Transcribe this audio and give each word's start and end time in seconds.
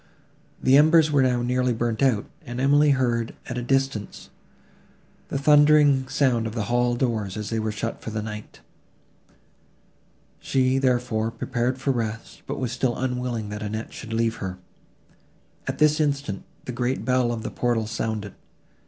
The 0.59 0.77
embers 0.77 1.11
were 1.11 1.21
now 1.21 1.43
nearly 1.43 1.73
burnt 1.73 2.01
out; 2.01 2.25
and 2.43 2.59
Emily 2.59 2.89
heard, 2.89 3.35
at 3.45 3.59
a 3.59 3.61
distance, 3.61 4.31
the 5.27 5.37
thundering 5.37 6.07
sound 6.07 6.47
of 6.47 6.55
the 6.55 6.63
hall 6.73 6.95
doors, 6.95 7.37
as 7.37 7.51
they 7.51 7.59
were 7.59 7.71
shut 7.71 8.01
for 8.01 8.09
the 8.09 8.23
night. 8.23 8.61
She, 10.39 10.79
therefore, 10.79 11.29
prepared 11.29 11.77
for 11.77 11.91
rest, 11.91 12.41
but 12.47 12.57
was 12.57 12.71
still 12.71 12.97
unwilling 12.97 13.49
that 13.49 13.61
Annette 13.61 13.93
should 13.93 14.11
leave 14.11 14.37
her. 14.37 14.57
At 15.67 15.77
this 15.77 15.99
instant, 15.99 16.45
the 16.65 16.71
great 16.71 17.05
bell 17.05 17.31
of 17.31 17.43
the 17.43 17.51
portal 17.51 17.85
sounded. 17.85 18.33